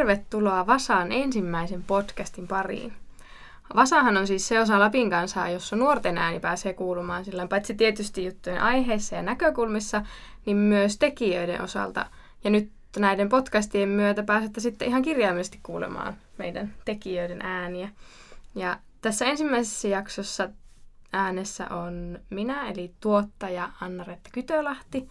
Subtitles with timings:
[0.00, 2.92] tervetuloa Vasaan ensimmäisen podcastin pariin.
[3.76, 8.24] Vasahan on siis se osa Lapin kansaa, jossa nuorten ääni pääsee kuulumaan sillä paitsi tietysti
[8.24, 10.02] juttujen aiheissa ja näkökulmissa,
[10.46, 12.06] niin myös tekijöiden osalta.
[12.44, 17.88] Ja nyt näiden podcastien myötä pääsette sitten ihan kirjaimellisesti kuulemaan meidän tekijöiden ääniä.
[18.54, 20.48] Ja tässä ensimmäisessä jaksossa
[21.12, 25.08] äänessä on minä, eli tuottaja Anna-Retta Kytölahti,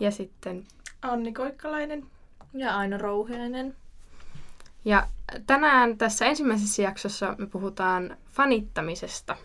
[0.00, 0.64] ja sitten
[1.02, 2.06] Anni Koikkalainen
[2.54, 3.79] ja Aino Rouhiainen.
[4.84, 5.06] Ja
[5.46, 9.36] tänään tässä ensimmäisessä jaksossa me puhutaan fanittamisesta.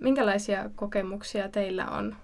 [0.00, 2.16] Minkälaisia kokemuksia teillä on?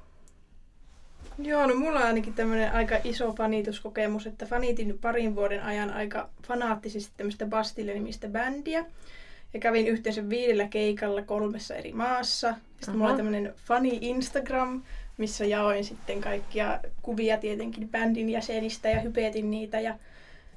[1.39, 6.29] Joo, no mulla on ainakin tämmöinen aika iso fanituskokemus, että fanitin parin vuoden ajan aika
[6.47, 8.85] fanaattisesti tämmöistä Bastille-nimistä bändiä.
[9.55, 12.55] Ja kävin yhteensä viidellä keikalla kolmessa eri maassa.
[12.77, 14.83] Sitten mulla on tämmöinen fani Instagram,
[15.17, 19.81] missä jaoin sitten kaikkia kuvia tietenkin bändin jäsenistä ja hypetin niitä.
[19.81, 19.95] Ja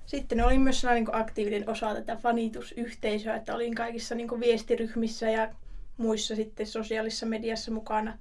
[0.06, 5.50] sitten olin myös sellainen niin aktiivinen osa tätä fanitusyhteisöä, että olin kaikissa niin viestiryhmissä ja
[5.98, 8.18] muissa sitten sosiaalisessa mediassa mukana.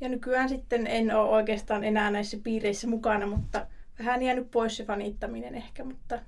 [0.00, 3.66] Ja nykyään sitten en ole oikeastaan enää näissä piireissä mukana, mutta
[3.98, 6.18] vähän jäänyt pois se fanittaminen ehkä, mutta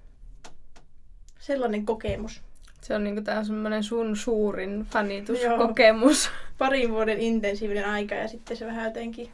[1.39, 2.43] sellainen kokemus.
[2.81, 6.27] Se on niinku tää semmoinen sun suurin fanituskokemus.
[6.27, 9.31] Joo, parin vuoden intensiivinen aika ja sitten se vähän jotenkin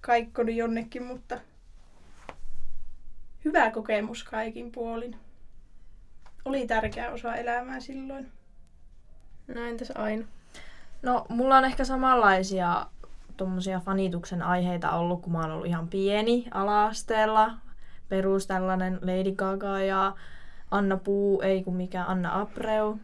[0.00, 1.40] kaikkonut jonnekin, mutta
[3.48, 5.16] hyvä kokemus kaikin puolin.
[6.44, 8.32] Oli tärkeä osa elämää silloin.
[9.54, 10.24] No entäs Aino?
[11.02, 12.86] No, mulla on ehkä samanlaisia
[13.36, 17.50] tuommoisia fanituksen aiheita ollut, kun mä oon ollut ihan pieni ala-asteella.
[18.08, 20.12] Perus tällainen Lady Gaga ja
[20.70, 22.98] Anna Puu, ei kun mikä Anna Abreu.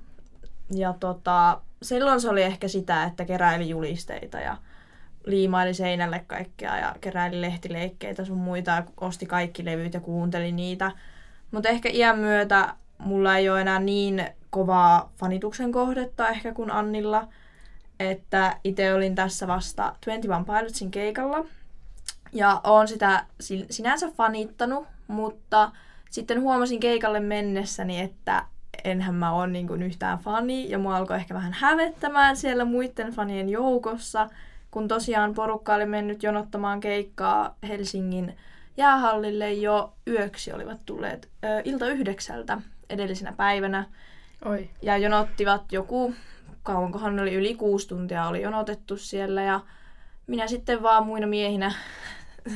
[0.74, 4.56] Ja tota, silloin se oli ehkä sitä, että keräili julisteita ja
[5.26, 10.92] liimaili seinälle kaikkea ja keräili lehtileikkeitä sun muita osti kaikki levyt ja kuunteli niitä.
[11.50, 17.28] Mutta ehkä iän myötä mulla ei ole enää niin kovaa fanituksen kohdetta ehkä kuin Annilla.
[18.00, 21.44] Että itse olin tässä vasta 21 Pilotsin keikalla.
[22.32, 23.26] Ja oon sitä
[23.70, 25.72] sinänsä fanittanut, mutta
[26.10, 28.44] sitten huomasin keikalle mennessäni, että
[28.84, 33.48] enhän mä ole niin yhtään fani, ja mua alkoi ehkä vähän hävettämään siellä muiden fanien
[33.48, 34.28] joukossa,
[34.74, 38.36] kun tosiaan porukka oli mennyt jonottamaan keikkaa Helsingin
[38.76, 43.84] jäähallille jo yöksi olivat tulleet ö, ilta yhdeksältä edellisenä päivänä.
[44.44, 44.70] Oi.
[44.82, 46.14] Ja jonottivat joku,
[46.62, 49.60] kauankohan oli yli kuusi tuntia oli jonotettu siellä ja
[50.26, 51.74] minä sitten vaan muina miehinä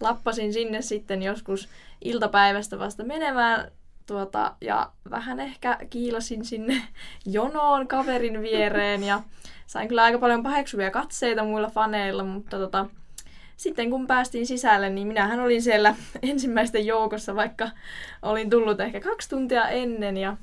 [0.00, 1.68] lappasin sinne sitten joskus
[2.04, 3.70] iltapäivästä vasta menemään
[4.06, 6.82] tuota, ja vähän ehkä kiilasin sinne
[7.26, 9.22] jonoon kaverin viereen ja
[9.66, 12.86] sain kyllä aika paljon paheksuvia katseita muilla faneilla, mutta tota,
[13.56, 17.70] sitten kun päästiin sisälle, niin minähän olin siellä ensimmäisten joukossa, vaikka
[18.22, 20.36] olin tullut ehkä kaksi tuntia ennen ja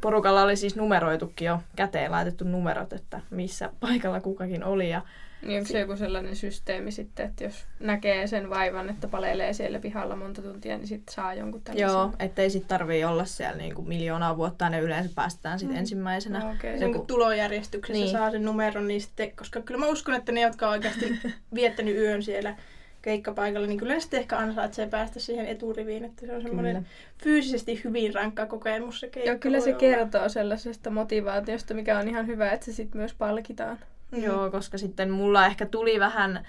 [0.00, 5.02] porukalla oli siis numeroitukin jo käteen laitettu numerot, että missä paikalla kukakin oli ja
[5.42, 9.78] niin onko se joku sellainen systeemi sitten, että jos näkee sen vaivan, että palelee siellä
[9.78, 11.98] pihalla monta tuntia, niin sitten saa jonkun tällaisen?
[11.98, 15.80] Joo, ettei sitten tarvii olla siellä niinku miljoonaa vuotta, ne yleensä päästetään sitten mm.
[15.80, 16.38] ensimmäisenä.
[16.38, 16.76] No, okay.
[16.76, 17.04] Joku...
[17.06, 18.12] tulojärjestyksessä niin.
[18.12, 21.18] saa sen numeron, niin sitten, koska kyllä mä uskon, että ne, jotka on oikeasti
[21.54, 22.56] viettänyt yön siellä
[23.02, 26.86] keikkapaikalla, niin kyllä sitten ehkä ansaitsee päästä siihen eturiviin, että se on semmoinen
[27.22, 29.30] fyysisesti hyvin rankka kokemus se keikka.
[29.30, 29.78] Joo, kyllä se olla.
[29.78, 33.78] kertoo sellaisesta motivaatiosta, mikä on ihan hyvä, että se sitten myös palkitaan.
[34.10, 34.22] Mm.
[34.22, 36.46] Joo, koska sitten mulla ehkä tuli vähän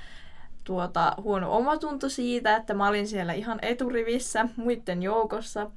[0.64, 5.72] tuota, huono omatunto siitä, että mä olin siellä ihan eturivissä muiden joukossa.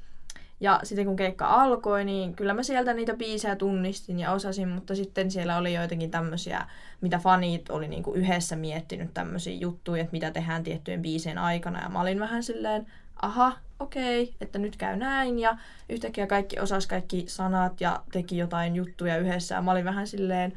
[0.61, 4.95] Ja sitten kun keikka alkoi, niin kyllä mä sieltä niitä biisejä tunnistin ja osasin, mutta
[4.95, 6.67] sitten siellä oli joitakin tämmöisiä,
[7.01, 11.83] mitä fanit oli niinku yhdessä miettinyt tämmöisiä juttuja, että mitä tehdään tiettyjen biisien aikana.
[11.83, 12.87] Ja mä olin vähän silleen,
[13.23, 15.39] aha, okei, okay, että nyt käy näin.
[15.39, 15.57] Ja
[15.89, 19.55] yhtäkkiä kaikki osas kaikki sanat ja teki jotain juttuja yhdessä.
[19.55, 20.53] Ja mä olin vähän silleen,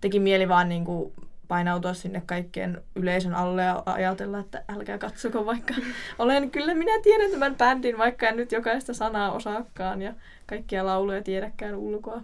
[0.00, 1.12] teki mieli vaan niin kuin
[1.48, 5.74] painautua sinne kaikkien yleisön alle ja ajatella, että älkää katsoko, vaikka
[6.18, 10.14] olen kyllä minä tiedän tämän bändin, vaikka en nyt jokaista sanaa osaakaan ja
[10.46, 12.22] kaikkia lauluja tiedäkään ulkoa.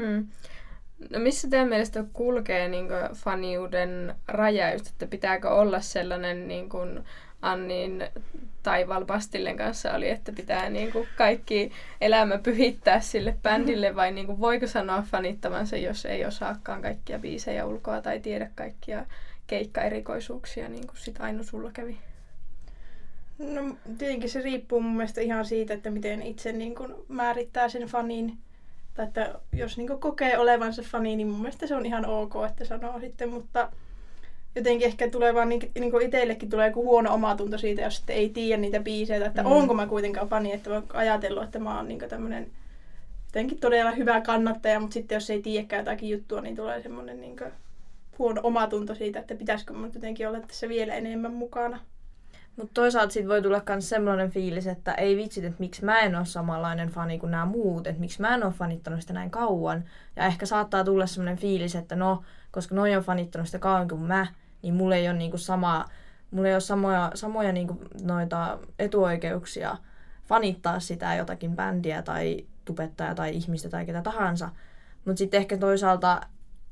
[0.00, 0.28] Hmm.
[1.10, 7.04] No missä teidän mielestä kulkee niin faniuden raja, just, että pitääkö olla sellainen niin kuin,
[7.42, 8.04] Annin
[8.62, 14.26] Taival Bastillen kanssa oli, että pitää niin kuin kaikki elämä pyhittää sille bändille vai niin
[14.26, 19.06] kuin voiko sanoa fanittavansa, jos ei osaakaan kaikkia biisejä ulkoa tai tiedä kaikkia
[19.46, 21.98] keikkaerikoisuuksia, niin kuin sit Aino sulla kävi?
[23.38, 27.82] No tietenkin se riippuu mun mielestä ihan siitä, että miten itse niin kuin määrittää sen
[27.82, 28.38] fanin.
[28.94, 32.32] Tai että jos niin kuin kokee olevansa fani, niin mun mielestä se on ihan ok,
[32.48, 33.72] että sanoo sitten, mutta
[34.54, 38.16] jotenkin ehkä tulee vaan niin, niin kuin itsellekin tulee joku huono omatunto siitä, jos sitten
[38.16, 39.52] ei tiedä niitä biisejä, että mm.
[39.52, 42.50] onko mä kuitenkaan fani, että mä ajatellut, että mä oon niin tämmöinen
[43.26, 47.36] jotenkin todella hyvä kannattaja, mutta sitten jos ei tiedäkään jotakin juttua, niin tulee semmoinen niin
[48.18, 51.80] huono omatunto siitä, että pitäisikö mun jotenkin olla tässä vielä enemmän mukana.
[52.56, 56.16] Mutta toisaalta sit voi tulla myös semmoinen fiilis, että ei vitsit, että miksi mä en
[56.16, 59.84] ole samanlainen fani kuin nämä muut, että miksi mä en ole fanittanut sitä näin kauan.
[60.16, 64.00] Ja ehkä saattaa tulla semmoinen fiilis, että no, koska noi on fanittanut sitä kauan kuin
[64.00, 64.26] mä,
[64.62, 65.88] niin mulla ei ole niinku sama,
[66.30, 69.76] mulla ei ole samoja, samoja niinku noita etuoikeuksia
[70.28, 74.50] fanittaa sitä jotakin bändiä tai tubettajaa tai ihmistä tai ketä tahansa.
[75.04, 76.20] Mutta sitten ehkä toisaalta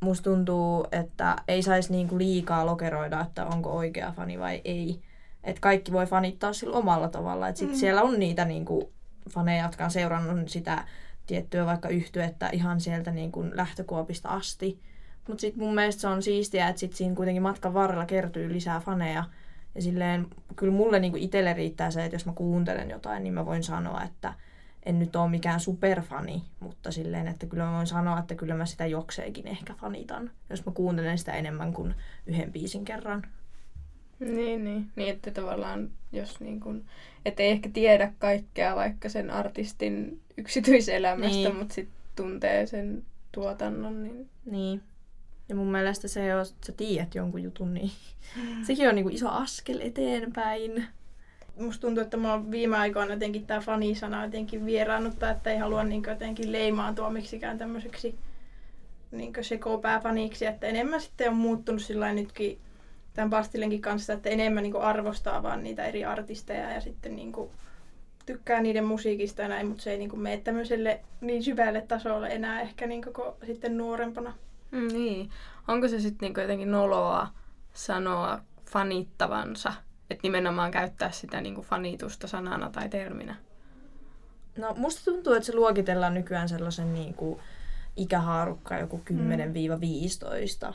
[0.01, 5.01] musta tuntuu, että ei saisi niinku liikaa lokeroida, että onko oikea fani vai ei.
[5.45, 7.49] Että kaikki voi fanittaa sillä omalla tavalla.
[7.49, 7.81] Että sitten mm.
[7.81, 8.93] siellä on niitä niinku
[9.31, 10.85] faneja, jotka on seurannut sitä
[11.27, 14.81] tiettyä vaikka yhtyettä ihan sieltä niinku lähtökuopista asti.
[15.29, 18.81] Mutta sitten mun mielestä se on siistiä, että sit siinä kuitenkin matkan varrella kertyy lisää
[18.81, 19.25] faneja.
[19.75, 20.27] Ja silleen,
[20.57, 24.03] kyllä mulle niinku itselle riittää se, että jos mä kuuntelen jotain, niin mä voin sanoa,
[24.03, 24.35] että
[24.87, 28.67] en nyt ole mikään superfani, mutta silleen, että kyllä mä voin sanoa, että kyllä mä
[28.67, 31.95] sitä jokseenkin ehkä fanitan, jos mä kuuntelen sitä enemmän kuin
[32.27, 33.23] yhden biisin kerran.
[34.21, 34.91] Niin, niin.
[34.97, 36.85] niin että tavallaan, jos niin kun,
[37.25, 41.57] et ei ehkä tiedä kaikkea vaikka sen artistin yksityiselämästä, niin.
[41.57, 43.03] mutta sitten tuntee sen
[43.33, 44.03] tuotannon.
[44.03, 44.29] Niin...
[44.45, 44.83] niin.
[45.49, 47.91] Ja mun mielestä se, jos sä tiedät jonkun jutun, niin
[48.37, 48.65] mm.
[48.65, 50.85] sekin on niinku iso askel eteenpäin.
[51.57, 55.85] Musta tuntuu, että mä oon viime aikoina jotenkin tää fanisana jotenkin vieraannuttaa, että ei halua
[55.85, 58.19] niin jotenkin leimaantua miksikään tämmöiseksi
[59.11, 62.59] niin sekopääfaniksi, että enemmän sitten on muuttunut sillä nytkin
[63.15, 67.51] tämän Bastillenkin kanssa, että enemmän niin arvostaa vaan niitä eri artisteja ja sitten niin kuin
[68.27, 72.29] tykkää niiden musiikista ja näin, mutta se ei niin kuin mene tämmöiselle niin syvälle tasolle
[72.29, 74.35] enää ehkä niin kuin sitten nuorempana.
[74.71, 75.31] Mm, niin.
[75.69, 77.29] Onko se sitten niinku jotenkin noloa
[77.75, 79.73] sanoa fanittavansa,
[80.11, 83.37] että nimenomaan käyttää sitä niinku fanitusta sanana tai terminä?
[84.59, 87.41] No musta tuntuu, että se luokitellaan nykyään sellaisen niinku
[87.97, 89.03] ikähaarukka joku
[90.71, 90.75] 10-15,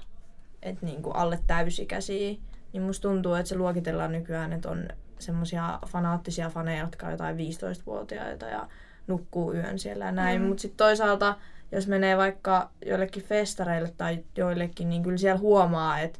[0.61, 2.35] että niinku alle täysikäisiä.
[2.73, 4.87] Niin musta tuntuu, että se luokitellaan nykyään, että on
[5.19, 8.67] semmoisia fanaattisia faneja, jotka on jotain 15-vuotiaita ja
[9.07, 10.41] nukkuu yön siellä ja näin.
[10.41, 10.47] Mm.
[10.47, 11.35] Mutta sitten toisaalta
[11.73, 16.19] jos menee vaikka joillekin festareille tai joillekin, niin kyllä siellä huomaa, että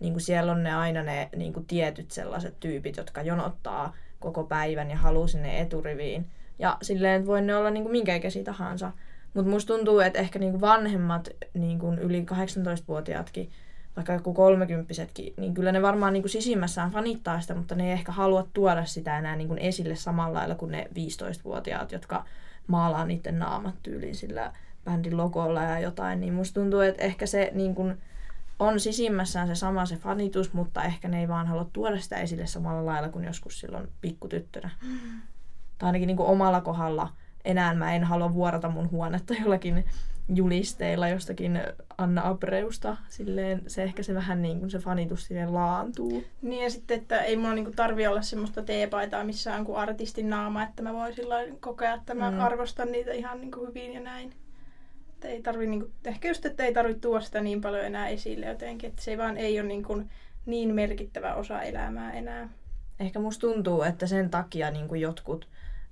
[0.00, 4.44] niin kuin siellä on ne aina ne niin kuin tietyt sellaiset tyypit, jotka jonottaa koko
[4.44, 6.26] päivän ja haluaa sinne eturiviin.
[6.58, 8.92] Ja silleen voi ne olla niin kuin minkä ikäisiä tahansa.
[9.34, 13.50] Mutta musta tuntuu, että ehkä niin kuin vanhemmat niin kuin yli 18-vuotiaatkin,
[13.96, 17.92] vaikka joku kolmekymppisetkin, niin kyllä ne varmaan niin kuin sisimmässään fanittaa sitä, mutta ne ei
[17.92, 22.24] ehkä halua tuoda sitä enää kuin esille samalla lailla kuin ne 15-vuotiaat, jotka
[22.66, 24.52] maalaa niiden naamat tyyliin sillä
[24.84, 27.98] bändin logolla ja jotain, niin musta tuntuu, että ehkä se niin kun,
[28.58, 32.46] on sisimmässään se sama se fanitus, mutta ehkä ne ei vaan halua tuoda sitä esille
[32.46, 34.70] samalla lailla kuin joskus silloin pikkutyttönä.
[34.82, 35.20] Mm.
[35.78, 37.08] Tai ainakin niin kuin omalla kohdalla
[37.44, 39.84] enää mä en halua vuorata mun huonetta jollakin
[40.34, 41.60] julisteilla jostakin
[41.98, 42.96] Anna Abreusta.
[43.08, 46.24] Silleen se ehkä se vähän niin kuin se fanitus silleen laantuu.
[46.42, 50.62] Niin ja sitten, että ei mulla niin tarvi olla semmoista teepaitaa missään kuin artistin naama,
[50.62, 52.40] että mä voin silloin kokea, että mä mm.
[52.40, 54.32] arvostan niitä ihan niin kuin hyvin ja näin.
[55.24, 58.08] Että ei tarvi, niin kuin, ehkä just, että ei tarvitse tuoda sitä niin paljon enää
[58.08, 60.10] esille jotenkin, että se vaan ei ole niin, kuin,
[60.46, 62.48] niin merkittävä osa elämää enää.
[63.00, 65.48] Ehkä musta tuntuu, että sen takia niin kuin jotkut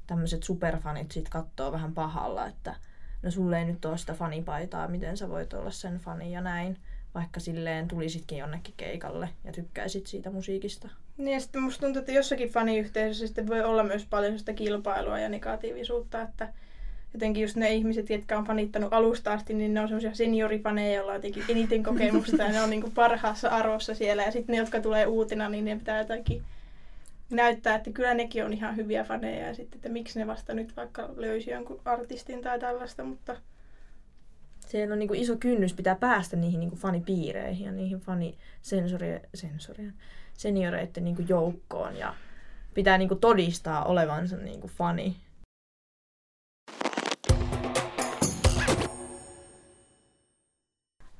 [0.06, 2.74] tämmöiset superfanit sit katsoo vähän pahalla, että
[3.22, 6.78] no sulle ei nyt ole sitä fanipaitaa, miten sä voit olla sen fani ja näin.
[7.14, 10.88] Vaikka silleen tulisitkin jonnekin keikalle ja tykkäisit siitä musiikista.
[11.16, 15.18] Niin ja sitten musta tuntuu, että jossakin faniyhteisössä sitten voi olla myös paljon sitä kilpailua
[15.18, 16.52] ja negatiivisuutta, että
[17.14, 21.12] jotenkin just ne ihmiset, jotka on fanittanut alusta asti, niin ne on semmoisia seniorifaneja, joilla
[21.12, 24.22] on jotenkin eniten kokemusta ja ne on niinku parhaassa arvossa siellä.
[24.22, 26.42] Ja sitten ne, jotka tulee uutina, niin ne pitää jotenkin
[27.30, 30.76] näyttää, että kyllä nekin on ihan hyviä faneja ja sitten, että miksi ne vasta nyt
[30.76, 33.36] vaikka löysi jonkun artistin tai tällaista, mutta...
[34.66, 39.94] Siellä on niin iso kynnys, pitää päästä niihin niin fanipiireihin ja niihin fanisensorien, sensorien,
[40.34, 42.14] senioreiden niin joukkoon ja
[42.74, 45.16] pitää niin todistaa olevansa niin fani.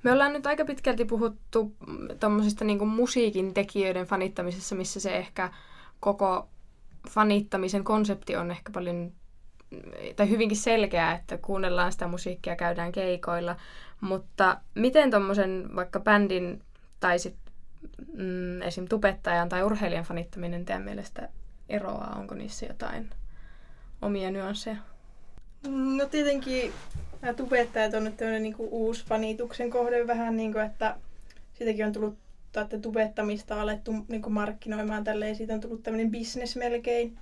[0.03, 1.77] Me ollaan nyt aika pitkälti puhuttu
[2.21, 5.51] tuommoisesta niin musiikin tekijöiden fanittamisessa, missä se ehkä
[6.01, 6.49] koko
[7.11, 9.13] fanittamisen konsepti on ehkä paljon
[10.17, 13.57] tai hyvinkin selkeää, että kuunnellaan sitä musiikkia, käydään keikoilla,
[14.01, 16.63] mutta miten tuommoisen vaikka bändin
[17.01, 17.37] tai sit,
[18.13, 18.89] mm, esim.
[18.89, 21.29] tubettajan tai urheilijan fanittaminen teidän mielestä
[21.69, 22.17] eroaa?
[22.19, 23.11] Onko niissä jotain
[24.03, 24.77] omia nyansseja?
[25.69, 26.73] No tietenkin
[27.37, 30.97] tubettajat on nyt tämmöinen niin uusi fanituksen kohde vähän, niin kuin, että
[31.55, 32.23] siitäkin on tullut
[32.61, 35.37] että tubettamista on alettu niin kuin markkinoimaan tälleen.
[35.37, 37.19] Siitä on tullut tämmöinen business melkein.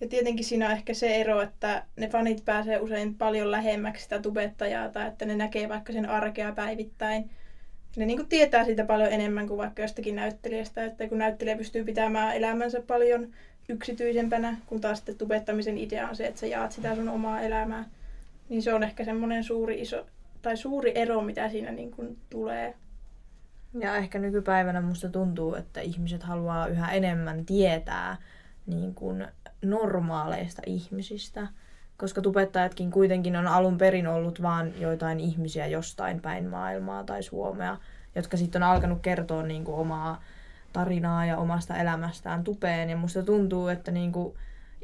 [0.00, 4.18] Ja tietenkin siinä on ehkä se ero, että ne fanit pääsee usein paljon lähemmäksi sitä
[4.18, 7.30] tubettajaa tai että ne näkee vaikka sen arkea päivittäin.
[7.96, 12.36] Ne niin tietää siitä paljon enemmän kuin vaikka jostakin näyttelijästä, että kun näyttelijä pystyy pitämään
[12.36, 13.28] elämänsä paljon
[13.68, 17.84] yksityisempänä, kun taas sitten tubettamisen idea on se, että sä jaat sitä sun omaa elämää.
[18.52, 20.06] Niin se on ehkä semmoinen suuri, iso,
[20.42, 22.74] tai suuri ero, mitä siinä niin kuin tulee.
[23.80, 28.16] Ja ehkä nykypäivänä musta tuntuu, että ihmiset haluaa yhä enemmän tietää
[28.66, 29.26] niin kuin
[29.62, 31.46] normaaleista ihmisistä.
[31.96, 37.76] Koska tubettajatkin kuitenkin on alun perin ollut vain joitain ihmisiä jostain päin maailmaa tai Suomea,
[38.14, 40.22] jotka sitten on alkanut kertoa niin kuin omaa
[40.72, 42.90] tarinaa ja omasta elämästään tupeen.
[42.90, 44.34] Ja musta tuntuu, että niin kuin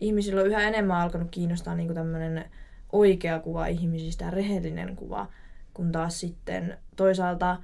[0.00, 2.44] ihmisillä on yhä enemmän alkanut kiinnostaa niin kuin tämmöinen
[2.92, 5.26] oikea kuva ihmisistä ja rehellinen kuva,
[5.74, 7.56] kun taas sitten toisaalta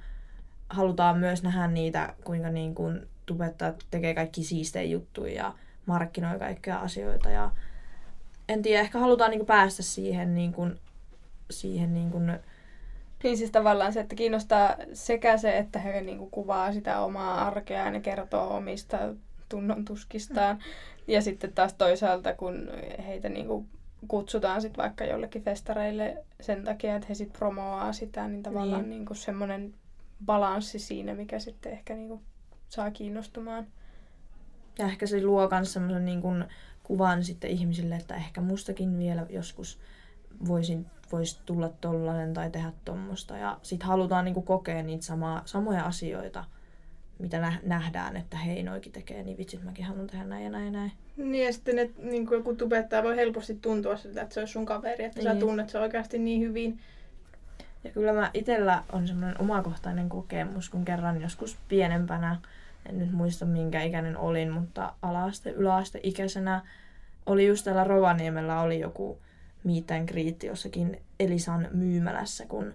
[0.69, 5.53] halutaan myös nähdä niitä, kuinka niin kuin tubettajat tekee kaikki siistejä juttuja ja
[5.85, 7.29] markkinoi kaikkea asioita.
[7.29, 7.51] Ja
[8.49, 10.79] en tiedä, ehkä halutaan niin kuin päästä siihen, niin kuin,
[11.51, 12.39] siihen niin kuin,
[13.23, 17.47] niin siis tavallaan se, että kiinnostaa sekä se, että he niin kuin kuvaa sitä omaa
[17.47, 18.97] arkeaan ja kertoo omista
[19.49, 20.55] tunnontuskistaan.
[20.55, 20.61] Mm.
[21.07, 22.69] Ja sitten taas toisaalta, kun
[23.07, 23.67] heitä niin kuin
[24.07, 28.89] kutsutaan sitten vaikka jollekin festareille sen takia, että he sitten promoaa sitä, niin tavallaan niin.
[28.89, 29.73] Niin kuin semmoinen
[30.25, 32.21] balanssi siinä, mikä sitten ehkä niin kuin
[32.69, 33.67] saa kiinnostumaan.
[34.79, 36.45] Ja ehkä se luo myös semmoisen niin kuin
[36.83, 39.79] kuvan sitten ihmisille, että ehkä mustakin vielä joskus
[40.47, 43.37] voisin, voisi tulla tollainen tai tehdä tuommoista.
[43.37, 46.43] Ja sitten halutaan niin kuin kokea niitä sama, samoja asioita,
[47.19, 50.71] mitä nähdään, että hei, noikin tekee, niin vitsit, mäkin haluan tehdä näin ja näin ja
[50.71, 50.91] näin.
[51.17, 54.53] Niin ja sitten ne, niin kuin joku tubettaja voi helposti tuntua siltä, että se olisi
[54.53, 55.33] sun kaveri, että niin.
[55.33, 56.79] sä tunnet se oikeasti niin hyvin.
[57.83, 62.37] Ja kyllä mä itellä on semmoinen omakohtainen kokemus, kun kerran joskus pienempänä,
[62.89, 66.61] en nyt muista minkä ikäinen olin, mutta alaaste, yläaste ikäisenä
[67.25, 69.17] oli just täällä Rovaniemellä oli joku
[69.63, 72.73] meet and greet jossakin Elisan myymälässä, kun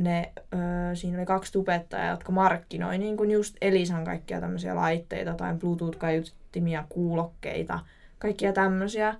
[0.00, 5.34] ne, öö, siinä oli kaksi tubettajaa, jotka markkinoi niin kuin just Elisan kaikkia tämmöisiä laitteita
[5.34, 7.80] tai Bluetooth-kaiuttimia, kuulokkeita,
[8.18, 9.14] kaikkia tämmöisiä.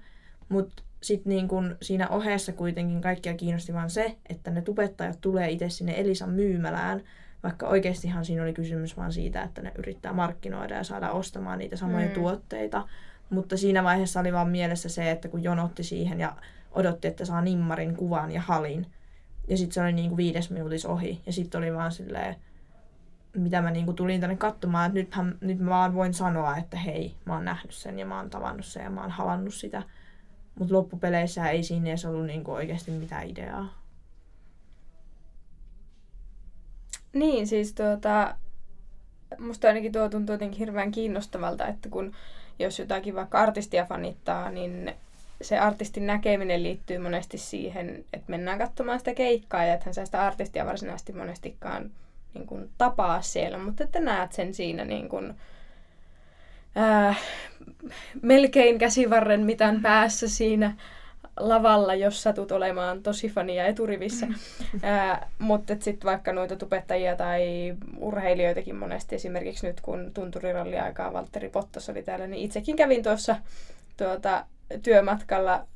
[0.49, 5.51] Mutta sitten niin kun siinä ohessa kuitenkin kaikkia kiinnosti vaan se, että ne tubettajat tulee
[5.51, 7.03] itse sinne Elisan myymälään,
[7.43, 11.77] vaikka oikeastihan siinä oli kysymys vaan siitä, että ne yrittää markkinoida ja saada ostamaan niitä
[11.77, 12.13] samoja mm.
[12.13, 12.89] tuotteita.
[13.31, 16.37] Mutta siinä vaiheessa oli vaan mielessä se, että kun jonotti siihen ja
[16.73, 18.87] odotti, että saa nimmarin kuvan ja halin.
[19.51, 21.21] Ja sitten se oli niinku viides minuutis ohi.
[21.27, 22.37] Ja sitten oli vaan silleen,
[23.37, 27.15] mitä mä niinku tulin tänne katsomaan, että nythän, nyt mä vaan voin sanoa, että hei,
[27.25, 29.83] mä oon nähnyt sen ja mä oon tavannut sen ja mä oon havannut sitä.
[30.59, 33.81] Mutta loppupeleissä ei siinä edes ollut niinku oikeasti mitään ideaa.
[37.13, 38.35] Niin, siis tuota,
[39.39, 42.13] musta ainakin tuo tuntuu jotenkin hirveän kiinnostavalta, että kun
[42.59, 44.95] jos jotakin vaikka artistia fanittaa, niin
[45.43, 50.27] se artistin näkeminen liittyy monesti siihen, että mennään katsomaan sitä keikkaa ja ethän sä sitä
[50.27, 51.91] artistia varsinaisesti monestikaan
[52.35, 55.35] niin kuin, tapaa siellä, mutta että näet sen siinä niin kuin,
[56.75, 57.15] ää,
[58.23, 60.77] melkein käsivarren mitan päässä siinä
[61.37, 64.27] lavalla, jos satut olemaan tosi fania eturivissä.
[64.83, 71.49] Ää, mutta sitten vaikka noita tupettajia tai urheilijoitakin monesti, esimerkiksi nyt kun tunturiralli aikaa Valtteri
[71.49, 73.37] Pottas oli täällä, niin itsekin kävin tuossa
[73.97, 74.45] tuota,
[74.83, 75.67] työmatkalla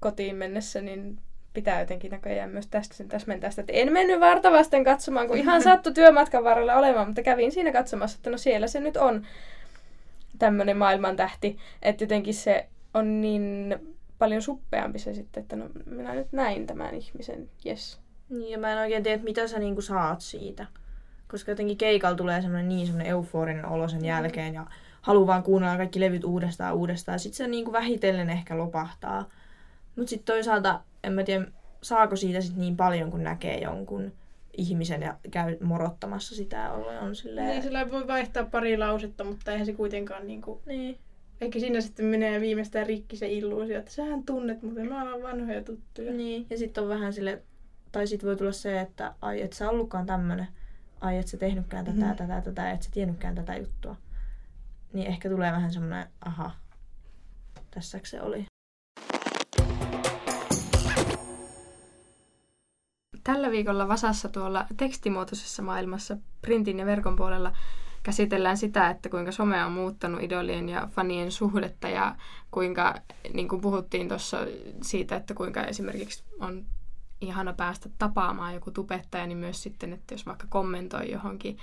[0.00, 1.18] kotiin mennessä, niin
[1.54, 5.62] pitää jotenkin näköjään myös tästä sen täsmentää sitä, että en mennyt vartavasten katsomaan, kun ihan
[5.62, 9.26] sattu työmatkan varrella olemaan, mutta kävin siinä katsomassa, että no siellä se nyt on
[10.38, 13.76] tämmöinen maailman tähti, että jotenkin se on niin
[14.18, 18.00] paljon suppeampi se sitten, että no minä nyt näin tämän ihmisen, yes.
[18.28, 20.66] Niin, ja mä en oikein tiedä, mitä sä niinku saat siitä.
[21.28, 24.06] Koska jotenkin keikalla tulee semmoinen niin semmoinen euforinen olo sen mm.
[24.06, 24.66] jälkeen ja
[25.02, 27.18] haluaa vaan kuunnella kaikki levyt uudestaan uudestaan.
[27.18, 29.28] Sitten se niinku vähitellen ehkä lopahtaa.
[29.96, 31.46] Mutta sitten toisaalta, en mä tiedä,
[31.82, 34.12] saako siitä sit niin paljon, kun näkee jonkun
[34.56, 36.72] ihmisen ja käy morottamassa sitä.
[37.00, 37.46] On silleen...
[37.46, 40.62] Niin, sillä voi vaihtaa pari lausetta, mutta eihän se kuitenkaan niinku...
[40.66, 40.98] Niin.
[41.40, 45.64] Eikä siinä sitten menee viimeistään rikki se illuusio, että sähän tunnet, mutta me ollaan vanhoja
[45.64, 46.12] tuttuja.
[46.12, 47.42] Niin, ja sitten on vähän sille,
[47.92, 50.48] tai sitten voi tulla se, että ai et sä ollutkaan tämmönen,
[51.00, 52.16] ai et sä tehnytkään tätä, mm.
[52.16, 53.96] tätä, tätä, et sä tiennytkään tätä juttua.
[54.92, 56.50] Niin ehkä tulee vähän semmoinen, aha,
[57.70, 58.44] tässä se oli.
[63.24, 67.52] Tällä viikolla Vasassa tuolla tekstimuotoisessa maailmassa, printin ja verkon puolella,
[68.02, 72.16] käsitellään sitä, että kuinka some on muuttanut idolien ja fanien suhdetta ja
[72.50, 72.94] kuinka,
[73.32, 74.38] niin kuin puhuttiin tuossa
[74.82, 76.64] siitä, että kuinka esimerkiksi on
[77.20, 81.58] ihana päästä tapaamaan joku tubettaja, niin myös sitten, että jos vaikka kommentoi johonkin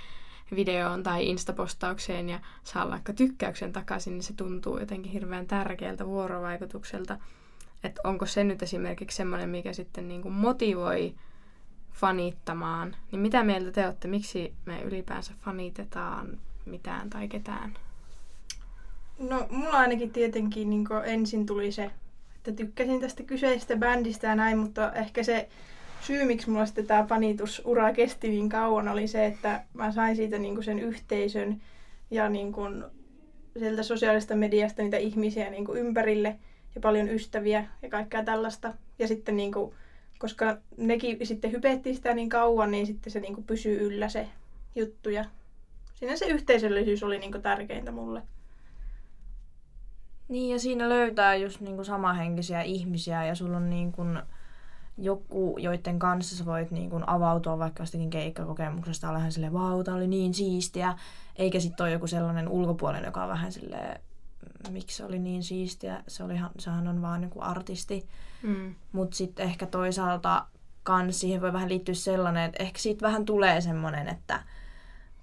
[0.54, 7.18] videoon tai instapostaukseen ja saa vaikka tykkäyksen takaisin, niin se tuntuu jotenkin hirveän tärkeältä vuorovaikutukselta.
[7.84, 11.14] Että onko se nyt esimerkiksi semmoinen, mikä sitten niin kuin motivoi
[11.92, 12.96] fanittamaan.
[13.12, 17.74] Niin mitä mieltä te olette, miksi me ylipäänsä fanitetaan mitään tai ketään?
[19.18, 21.90] No mulla ainakin tietenkin niin ensin tuli se,
[22.36, 25.48] että tykkäsin tästä kyseisestä bändistä ja näin, mutta ehkä se
[26.00, 30.38] syy, miksi mulla sitten tämä panitusura kesti niin kauan, oli se, että mä sain siitä
[30.38, 31.62] niin sen yhteisön
[32.10, 32.52] ja niin
[33.58, 36.38] sieltä sosiaalista mediasta niitä ihmisiä niin ympärille
[36.74, 38.74] ja paljon ystäviä ja kaikkea tällaista.
[38.98, 39.74] Ja sitten niin kuin,
[40.18, 44.28] koska nekin sitten hypettiin sitä niin kauan, niin sitten se niin pysyy yllä se
[44.74, 45.24] juttu ja
[45.94, 48.22] siinä se yhteisöllisyys oli niin tärkeintä mulle.
[50.28, 54.18] Niin ja siinä löytää just niin samahenkisiä ihmisiä ja sulla on niin kuin
[54.98, 60.06] joku, joiden kanssa sä voit niin kuin avautua vaikka jostakin keikkakokemuksesta, olla silleen, vau, oli
[60.06, 60.96] niin siistiä,
[61.36, 64.00] eikä sitten ole joku sellainen ulkopuolinen, joka on vähän silleen,
[64.70, 68.08] miksi se oli niin siistiä, se oli, sehän on vaan joku artisti.
[68.42, 68.74] Mm.
[68.92, 70.46] Mutta sitten ehkä toisaalta
[70.82, 74.42] kans siihen voi vähän liittyä sellainen, että ehkä siitä vähän tulee semmoinen, että,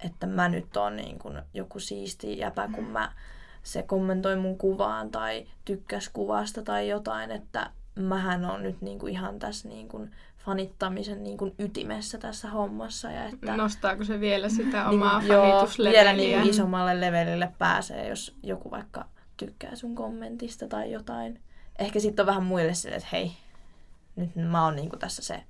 [0.04, 3.12] että mä nyt oon niin kuin joku siisti jäpä, kun mä
[3.62, 9.38] se kommentoi mun kuvaan tai tykkäs kuvasta tai jotain, että mähän on nyt niinku ihan
[9.38, 10.06] tässä niinku
[10.44, 13.10] fanittamisen niinku ytimessä tässä hommassa.
[13.10, 16.00] Ja että, Nostaako se vielä sitä niinku, omaa niinku, fanitusleveliä?
[16.00, 19.04] vielä niinku isommalle levelille pääsee, jos joku vaikka
[19.36, 21.40] tykkää sun kommentista tai jotain.
[21.78, 23.32] Ehkä sitten on vähän muille sille, että hei,
[24.16, 25.42] nyt mä oon niinku tässä se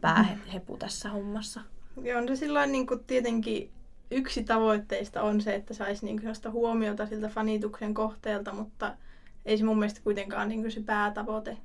[0.00, 1.60] päähepu tässä hommassa.
[2.02, 3.70] Joo, on se sillä niin tietenkin
[4.10, 8.96] yksi tavoitteista on se, että saisi niin sellaista huomiota siltä fanituksen kohteelta, mutta
[9.44, 11.56] ei se mun mielestä kuitenkaan niin se päätavoite.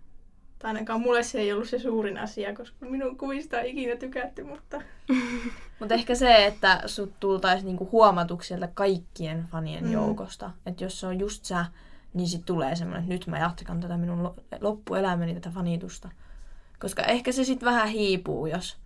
[0.59, 4.43] Tai ainakaan mulle se ei ollut se suurin asia, koska minun kuvista ei ikinä tykätty,
[4.43, 4.81] mutta...
[5.79, 9.91] mutta ehkä se, että sut tultaisi niinku huomatuksi sieltä kaikkien fanien mm.
[9.91, 10.51] joukosta.
[10.65, 11.65] Että jos se on just sä,
[12.13, 16.09] niin sit tulee semmoinen, että nyt mä jatkan tätä minun loppuelämäni, tätä fanitusta.
[16.79, 18.77] Koska ehkä se sitten vähän hiipuu, jos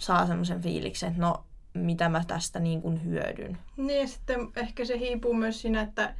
[0.00, 3.58] saa semmoisen fiiliksen, että no mitä mä tästä niin kuin hyödyn.
[3.76, 6.14] Niin ja sitten ehkä se hiipuu myös siinä, että,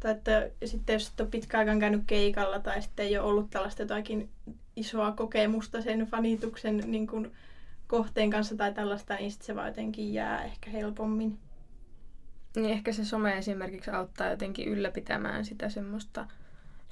[0.00, 3.50] tai että sitten jos et ole pitkään aikaan käynyt keikalla tai sitten ei ole ollut
[3.50, 4.28] tällaista jotakin
[4.76, 7.32] isoa kokemusta sen fanituksen niin kuin
[7.86, 11.38] kohteen kanssa tai tällaista, niin sitten se vaan jotenkin jää ehkä helpommin.
[12.56, 16.26] Niin ehkä se some esimerkiksi auttaa jotenkin ylläpitämään sitä semmoista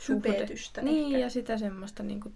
[0.09, 1.19] Hypetystä Niin, ehkä.
[1.19, 2.35] ja sitä semmoista niin kuin,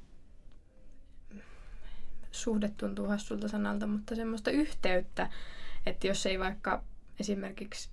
[2.30, 5.30] suhde tuntuu hassulta sanalta, mutta semmoista yhteyttä,
[5.86, 6.84] että jos ei vaikka
[7.20, 7.90] esimerkiksi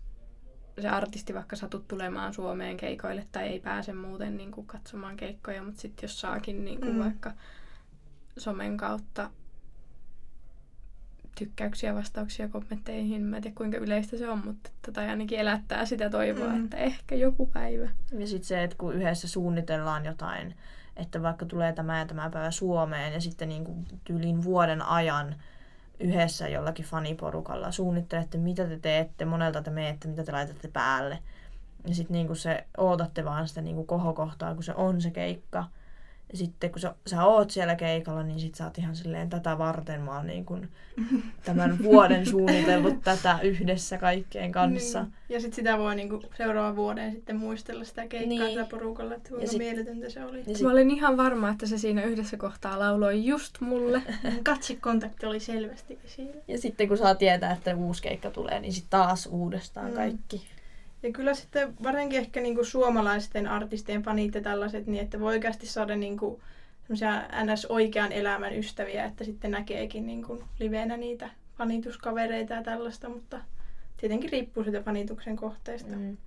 [0.82, 5.63] se artisti vaikka satut tulemaan Suomeen keikoille tai ei pääse muuten niin kuin katsomaan keikkoja,
[5.63, 7.00] mutta sitten jos saakin niin kuin mm.
[7.04, 7.32] vaikka
[8.38, 9.30] somen kautta
[11.38, 13.22] tykkäyksiä, vastauksia kommentteihin.
[13.22, 16.63] Mä en tiedä kuinka yleistä se on, mutta tota ainakin elättää sitä toivoa, mm.
[16.63, 17.90] että ehkä joku päivä.
[18.20, 20.56] Ja sitten se, että kun yhdessä suunnitellaan jotain,
[20.96, 25.36] että vaikka tulee tämä ja tämä päivä Suomeen ja sitten niin kuin tyylin vuoden ajan
[26.00, 31.20] yhdessä jollakin faniporukalla suunnittelette, mitä te teette, monelta te meette, mitä te laitatte päälle.
[31.88, 35.66] Ja sitten niinku se ootatte vaan sitä niinku kohokohtaa, kun se on se keikka.
[36.32, 39.58] Ja sitten kun sä, sä oot siellä keikalla, niin sit sä oot ihan silleen, tätä
[39.58, 40.68] varten mä oon niin kun
[41.46, 45.04] tämän vuoden suunnitellut tätä yhdessä kaikkien kanssa.
[45.04, 45.13] Niin.
[45.30, 48.42] Ja sitten sitä voi niin seuraavan vuoden sitten muistella sitä keikkaa niin.
[48.42, 50.44] tällä porukalla, että kuinka sit, mieletöntä se oli.
[50.44, 54.02] sit, mä olin ihan varma, että se siinä yhdessä kohtaa lauloi just mulle.
[54.44, 56.42] Katsikontakti oli selvästi esillä.
[56.48, 59.96] Ja sitten kun saa tietää, että uusi keikka tulee, niin sitten taas uudestaan mm.
[59.96, 60.57] kaikki.
[61.08, 65.67] Ja kyllä sitten varsinkin ehkä niinku suomalaisten artistien fanit ja tällaiset, niin että voi oikeasti
[65.67, 66.41] saada niinku
[67.43, 67.65] ns.
[67.65, 73.41] oikean elämän ystäviä, että sitten näkeekin niinku liveenä niitä fanituskavereita ja tällaista, mutta
[73.98, 75.96] tietenkin riippuu siitä fanituksen kohteesta.
[75.96, 76.17] Mm.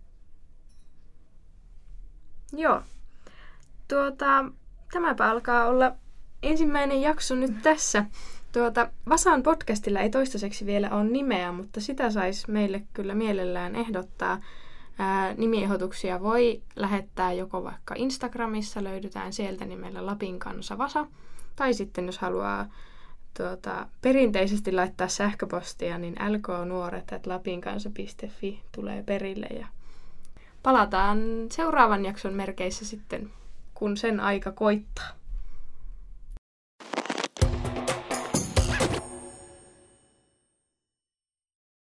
[2.52, 2.82] Joo.
[3.88, 4.44] Tuota,
[4.92, 5.92] tämäpä alkaa olla
[6.42, 8.04] ensimmäinen jakso nyt tässä.
[8.52, 14.40] Tuota, Vasan podcastilla ei toistaiseksi vielä ole nimeä, mutta sitä saisi meille kyllä mielellään ehdottaa.
[15.36, 21.06] Nimiehdotuksia voi lähettää joko vaikka Instagramissa, löydytään sieltä nimellä Lapin kanssa Vasa,
[21.56, 22.66] tai sitten jos haluaa
[23.36, 29.66] tuota, perinteisesti laittaa sähköpostia, niin lknuoret.lapinkansa.fi tulee perille ja
[30.62, 31.18] palataan
[31.52, 33.30] seuraavan jakson merkeissä sitten,
[33.74, 35.19] kun sen aika koittaa.